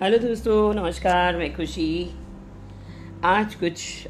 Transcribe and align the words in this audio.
Hello 0.00 0.18
दोस्तों, 0.18 0.74
नमस्कार, 0.74 1.36
मैं 1.36 1.56
खुशी। 1.56 2.10
आज 3.24 3.54
कुछ 3.54 4.06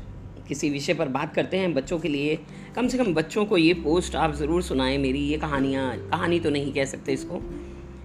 किसी 0.48 0.70
विषय 0.70 0.94
पर 0.94 1.08
बात 1.08 1.34
करते 1.34 1.56
हैं 1.56 1.74
बच्चों 1.74 1.98
के 1.98 2.08
लिए। 2.08 2.38
कम 2.76 2.88
से 2.88 2.98
कम 2.98 3.14
बच्चों 3.14 3.44
को 3.46 3.56
ये 3.56 3.74
पोस्ट 3.74 4.16
आप 4.16 4.34
ज़रूर 4.34 4.62
सुनाएँ, 4.62 4.98
मेरी 4.98 5.18
ये 5.18 5.38
कहानियाँ। 5.38 5.96
कहानी 5.98 6.40
तो 6.40 6.50
नहीं 6.50 6.72
कह 6.72 6.84
सकते 6.84 7.12
इसको। 7.12 7.40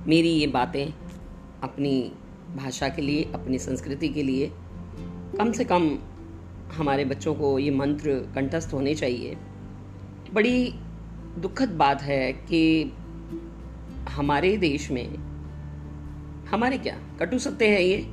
मेरी 0.07 0.29
ये 0.29 0.47
बातें 0.47 0.93
अपनी 1.63 2.11
भाषा 2.55 2.89
के 2.89 3.01
लिए, 3.01 3.23
अपनी 3.33 3.59
संस्कृति 3.59 4.09
के 4.09 4.23
लिए। 4.23 4.51
कम 5.37 5.51
से 5.51 5.63
कम 5.63 5.97
हमारे 6.73 7.05
बच्चों 7.05 7.35
को 7.35 7.59
ये 7.59 7.71
मंत्र 7.71 8.31
कंठस्थ 8.35 8.73
होने 8.73 8.95
चाहिए। 8.95 9.37
बड़ी 10.33 10.73
दुखद 11.37 11.69
बात 11.69 12.01
है 12.01 12.33
कि 12.33 12.93
हमारे 14.09 14.57
देश 14.57 14.91
में 14.91 15.30
हमारे 16.51 16.77
क्या? 16.77 16.95
कटु 17.19 17.39
सत्य 17.39 17.67
है 17.67 17.83
ये? 17.83 18.07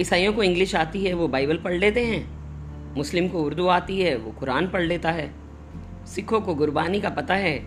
ईसाइयों 0.00 0.32
को 0.32 0.42
इंग्लिश 0.42 0.74
आती 0.74 1.04
है, 1.04 1.12
वो 1.14 1.28
बाइबल 1.28 1.56
पढ़ 1.56 1.72
लेते 1.72 2.04
हैं। 2.04 2.94
मुस्लिम 2.96 3.28
को 3.28 3.42
उर्दू 3.42 3.66
आती 3.66 4.00
है, 4.00 4.16
वो 4.16 4.30
कुरान 4.30 4.68
पढ़ 4.68 4.82
लेता 4.82 5.10
है। 5.10 5.32
सिखों 6.06 6.40
को 6.40 6.54
गुरबानी 6.54 7.00
का 7.00 7.08
पता 7.08 7.34
है 7.34 7.58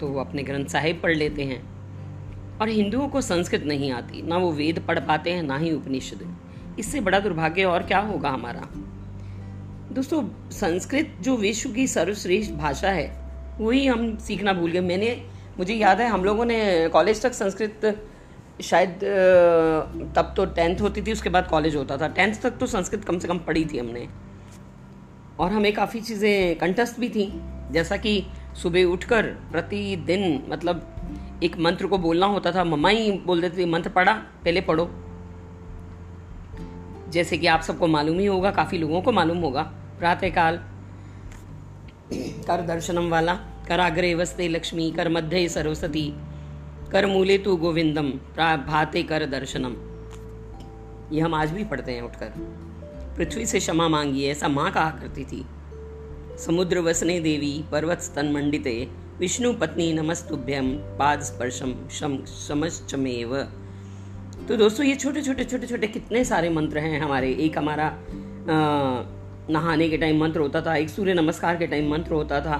तो 0.00 0.06
वो 0.06 0.20
अपने 0.20 0.42
ग्रंथ 0.42 0.66
साहिब 0.66 1.00
पढ़ 1.02 1.14
लेते 1.14 1.42
हैं। 1.42 2.58
और 2.58 2.68
हिंदुओं 2.68 3.08
को 3.08 3.20
संस्कृत 3.20 3.64
नहीं 3.64 3.90
आती, 3.92 4.22
ना 4.22 4.36
वो 4.36 4.52
वेद 4.52 4.78
पढ़ 4.88 4.98
पाते 4.98 5.30
हैं, 5.30 5.42
ना 5.42 5.56
ही 5.56 5.72
उपनिषद। 5.72 6.36
इससे 6.78 7.00
बड़ा 7.00 7.18
दुर्भाग्य 7.18 7.64
और 7.64 7.82
क्या 7.82 7.98
होगा 7.98 8.30
हमारा? 8.30 8.68
दोस्तों, 9.92 10.50
संस्कृत 10.50 11.14
जो 11.20 11.36
विश्व 11.36 11.70
की 11.70 11.86
सर्वश्रेष्ठ 11.86 12.52
भाषा 12.52 12.90
है, 12.90 13.06
वही 13.60 13.86
हम 13.86 14.16
सीखना 14.18 14.52
भूल 14.52 14.70
गए। 14.70 14.80
मैंने, 14.80 15.22
मुझे 15.58 15.74
याद 15.74 16.00
है, 16.00 16.08
हम 16.08 16.24
लोगों 16.24 16.44
ने 16.44 16.88
कॉलेज 16.88 17.22
तक 17.22 17.32
संस्कृत 17.32 18.08
शायद 18.62 19.00
तब 20.16 20.34
तो 20.36 20.44
टेंथ 20.46 20.80
होती 20.80 21.02
थी, 21.02 21.12
उसके 21.12 21.28
बाद 21.28 21.46
कॉलेज 21.46 21.76
होता 21.76 21.96
था। 21.96 22.08
टेंथ 22.08 22.34
तक 22.42 22.50
तो 22.50 22.66
संस्कृत 22.66 23.04
कम 23.04 23.18
से 23.18 23.28
कम 23.28 23.38
पढ़ी 23.38 23.64
थी 23.64 23.78
हमने। 23.78 24.08
और 25.38 25.52
हमें 25.52 25.72
काफ़ी 25.72 26.00
चीज़ें 26.00 26.58
कंटस्ट 26.58 27.00
भी 27.00 27.08
थी। 27.08 27.40
जैसा 27.70 27.96
कि 27.96 28.26
सुबह 28.62 28.84
उठकर 28.84 29.22
प्रतिदिन 29.22 30.46
मतलब 30.48 30.90
एक 31.42 31.58
मंत्र 31.58 31.86
को 31.86 31.98
बोलना 31.98 32.26
होता 32.26 32.52
था, 32.52 32.64
मम्मा 32.64 32.88
ही 32.88 33.12
बोल 33.12 33.40
देती 33.40 33.58
थी, 33.58 33.64
मंत्र 33.64 33.90
पढ़ा, 33.90 34.12
पहले 34.12 34.60
पढ़ो। 34.60 34.90
जैसे 37.08 37.38
कि 37.38 37.46
आप 37.46 37.60
सबको 37.60 37.86
मालूम 37.86 38.18
ही 38.18 38.26
होगा, 38.26 38.50
काफ़ी 38.50 38.78
लोगों 38.78 39.02
को 39.02 39.12
मालूम 39.12 39.38
होगा, 39.38 39.62
प्रातःकाल, 39.98 40.56
कर 42.46 42.62
दर्शनम 42.66 43.10
वाला, 43.10 43.34
कर 43.34 43.68
कराग्रे 43.68 44.14
वस्ते 44.14 44.48
लक्ष्मी, 44.48 44.90
कर 44.90 45.08
मध्य 45.08 45.48
सरस्वती 45.48 46.14
कर 46.94 47.06
मूले 47.06 47.36
तू 47.38 47.56
गोविंदम 47.56 48.10
भाते 48.66 49.02
कर 49.02 49.24
दर्शनम। 49.26 49.72
ये 51.12 51.20
हम 51.20 51.34
आज 51.34 51.50
भी 51.50 51.64
पढ़ते 51.64 51.92
हैं 51.92 52.02
उठकर। 52.02 52.28
पृथ्वी 53.16 53.46
से 53.46 53.58
क्षमा 53.58 53.88
मांगी, 53.88 54.24
ऐसा 54.24 54.48
माँ 54.48 54.70
कहा 54.72 54.90
करती 54.90 55.24
थी। 55.24 55.44
समुद्र 56.38 56.80
वसने 56.80 57.18
देवी, 57.20 57.64
पर्वत 57.72 58.00
स्तन 58.00 58.30
मंडिते, 58.32 58.76
विष्णु 59.18 59.52
पत्नी 59.52 59.92
नमस्तुभ्यम, 59.92 60.70
पाद 60.98 61.22
स्पर्शम 61.22 61.74
शम 61.90 62.16
समश्चमेव। 62.26 63.36
तो 64.48 64.56
दोस्तों, 64.56 64.86
ये 64.86 64.94
छोटे 64.96 65.22
छोटे 65.22 65.44
छोटे 65.44 65.66
छोटे 65.66 65.86
कितने 65.86 66.24
सारे 66.24 66.48
मंत्र 66.50 66.78
हैं 66.78 67.00
हमारे। 67.00 67.32
एक 67.40 67.58
हमारा 67.58 67.90
नहाने 69.50 69.88
के 69.88 69.98
टाइम 69.98 70.20
मंत्र 70.20 70.40
होता 70.40 70.60
था, 70.60 70.76
एक 70.76 70.90
सूर्य 70.90 71.14
नमस्कार 71.14 71.56
के 71.56 71.66
टाइम 71.66 71.90
मंत्र 71.90 72.12
होता 72.12 72.40
था। 72.40 72.56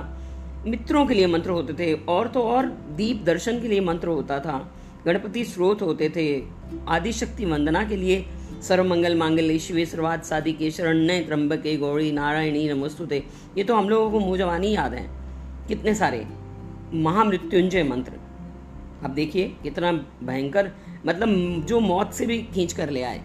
मित्रों 0.67 1.07
के 1.07 1.15
लिए 1.15 1.27
मंत्र 1.27 1.51
होते 1.51 1.73
थे। 1.73 1.93
और 1.95 2.29
तो 2.29 2.43
और 2.43 2.67
दीप 2.67 3.23
दर्शन 3.23 3.61
के 3.61 3.69
लिए 3.69 3.81
मंत्र 3.81 4.09
होता 4.09 4.41
था। 4.41 4.75
गणपति 5.07 5.45
स्रोत 5.45 5.83
होते 5.83 6.09
थे। 6.09 6.43
आदि 6.89 7.13
शक्ति 7.13 7.45
वंदना 7.45 7.85
के 7.85 7.97
लिए 7.97 8.27
सर्वमंगल 8.63 9.15
मांगल्य, 9.15 9.59
शिवे 9.59 9.87
सर्वाद 9.87 10.23
सादी 10.23 10.53
के 10.53 10.71
शरण्य 10.71 11.21
त्र्यंबके 11.21 11.77
गौड़ी 11.77 12.13
नारायणी 12.13 12.69
नमस्तुते। 12.69 13.25
ये 13.59 13.65
तो 13.65 13.77
हम 13.77 13.89
लोगों 13.89 14.11
को 14.11 14.21
मुँह 14.21 14.39
जवानी 14.39 14.71
याद 14.73 14.95
है। 14.95 15.11
कितने 15.69 15.95
सारे 15.95 16.27
महामृत्युंजय 16.95 17.83
मंत्र। 17.83 18.13
अब 19.05 19.11
देखिए, 19.11 19.55
कितना 19.63 19.93
भयंकर 20.25 20.71
मतलब 21.07 21.29
जो 21.69 21.81
मौत 21.81 22.13
से 22.13 22.27
भी 22.27 22.43
खींच 22.43 22.73
कर 22.73 22.91
ले 22.91 23.03
आए। 23.03 23.19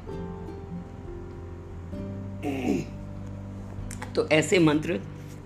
तो 4.15 4.27
ऐसे 4.27 4.59
मंत्र 4.59 4.99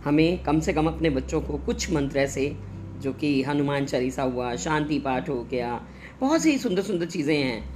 हमें 0.03 0.43
कम 0.43 0.59
से 0.59 0.73
कम 0.73 0.87
अपने 0.87 1.09
बच्चों 1.09 1.41
को 1.41 1.57
कुछ 1.57 1.93
मंत्र 1.93 2.19
ऐसे, 2.19 2.57
जो 2.99 3.13
कि 3.13 3.43
हनुमान 3.43 3.85
चालीसा 3.85 4.23
हुआ, 4.23 4.55
शांति 4.55 4.99
पाठ 4.99 5.29
हो 5.29 5.43
गया, 5.43 5.87
बहुत 6.21 6.41
सी 6.41 6.57
सुंदर 6.57 6.81
सुंदर 6.81 7.05
चीज़ें 7.05 7.37
हैं। 7.37 7.69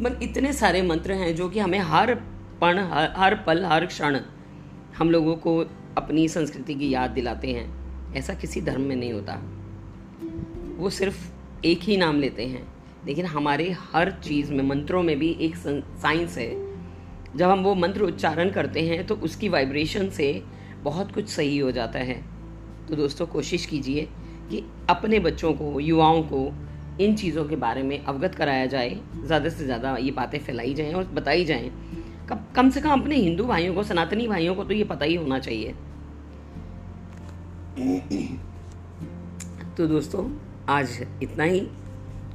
मतलब 0.00 0.22
इतने 0.22 0.52
सारे 0.52 0.82
मंत्र 0.82 1.12
हैं 1.12 1.36
जो 1.36 1.48
कि 1.48 1.58
हमें 1.58 1.78
हर 1.78 2.14
पल 2.60 2.78
हर 3.16 3.34
पल, 3.34 3.64
हर 3.64 3.86
क्षण 3.86 4.20
हम 4.98 5.10
लोगों 5.10 5.36
को 5.36 5.58
अपनी 5.98 6.28
संस्कृति 6.28 6.74
की 6.74 6.90
याद 6.90 7.10
दिलाते 7.10 7.48
हैं। 7.48 7.84
ऐसा 8.14 8.34
किसी 8.34 8.60
धर्म 8.60 8.80
में 8.80 8.96
नहीं 8.96 9.12
होता। 9.12 9.42
वो 10.76 10.90
सिर्फ़ 10.90 11.32
एक 11.64 11.80
ही 11.80 11.96
नाम 11.96 12.20
लेते 12.20 12.46
हैं। 12.46 12.74
लेकिन 13.06 13.26
हमारे 13.26 13.76
हर 13.92 14.10
चीज़ 14.10 14.52
में, 14.52 14.64
मंत्रों 14.64 15.02
में 15.02 15.18
भी 15.18 15.36
एक 15.40 15.56
साइंस 15.56 16.38
है। 16.38 16.74
जब 17.36 17.50
हम 17.50 17.58
वो 17.58 17.74
मंत्र 17.74 18.02
उच्चारण 18.02 18.50
करते 18.50 18.80
हैं 18.80 19.06
तो 19.06 19.14
उसकी 19.14 19.48
वाइब्रेशन 19.48 20.08
से 20.08 20.44
बहुत 20.84 21.12
कुछ 21.12 21.28
सही 21.28 21.58
हो 21.58 21.70
जाता 21.70 21.98
है। 21.98 22.14
तो 22.88 22.96
दोस्तों, 22.96 23.26
कोशिश 23.26 23.66
कीजिए 23.66 24.08
कि 24.50 24.64
अपने 24.90 25.18
बच्चों 25.18 25.52
को, 25.52 25.78
युवाओं 25.80 26.22
को 26.22 26.52
इन 27.00 27.14
चीज़ों 27.16 27.44
के 27.44 27.56
बारे 27.56 27.82
में 27.82 27.98
अवगत 27.98 28.34
कराया 28.34 28.66
जाए। 28.66 28.98
ज़्यादा 29.16 29.48
से 29.48 29.64
ज़्यादा 29.64 29.96
ये 29.96 30.10
बातें 30.10 30.38
फैलाई 30.38 30.74
जाएँ 30.74 30.92
और 30.94 31.04
बताई 31.04 31.44
जाएँ। 31.44 31.70
कब 32.28 32.44
कम 32.56 32.70
से 32.70 32.80
कम 32.80 32.90
अपने 32.92 33.16
हिंदू 33.16 33.44
भाइयों 33.44 33.74
को, 33.74 33.82
सनातनी 33.82 34.28
भाइयों 34.28 34.54
को 34.54 34.64
तो 34.64 34.74
ये 34.74 34.84
पता 34.84 35.04
ही 35.04 35.14
होना 35.14 35.38
चाहिए। 35.38 35.74
तो 39.76 39.86
दोस्तों, 39.86 40.28
आज 40.68 41.00
इतना 41.22 41.44
ही। 41.44 41.66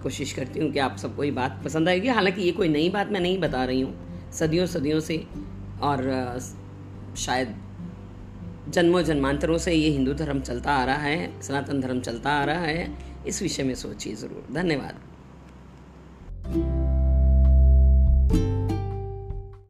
कोशिश 0.04 0.34
करती 0.34 0.60
हूँ 0.60 0.72
कि 0.72 0.80
आप 0.80 0.98
सबको 0.98 1.24
ये 1.24 1.32
बात 1.32 1.62
पसंद 1.66 1.90
आएगी। 1.90 2.08
हालाँकि 2.08 2.42
ये 2.42 2.52
कोई 2.52 2.68
नई 2.68 2.90
बात 2.90 3.12
मैं 3.12 3.20
नहीं 3.20 3.40
बता 3.40 3.64
रही 3.66 3.82
हूँ। 3.82 4.30
सदियों 4.32 4.66
सदियों 4.66 5.00
से 5.00 5.24
और, 5.82 6.40
शायद 7.18 7.56
जन्मों 8.70 9.02
जन्मांतरों 9.02 9.58
से 9.58 9.74
ये 9.74 9.90
हिंदू 9.90 10.14
धर्म 10.14 10.40
चलता 10.40 10.72
आ 10.72 10.86
रहा 10.86 10.98
है, 10.98 11.42
सनातन 11.42 11.82
धर्म 11.82 12.00
चलता 12.00 12.30
आ 12.30 12.44
रहा 12.44 12.62
है, 12.62 12.98
इस 13.28 13.42
विषय 13.42 13.64
में 13.64 13.76
सोचिए 13.76 14.16
ज़रूर। 14.16 14.54
धन्यवाद। 14.54 15.09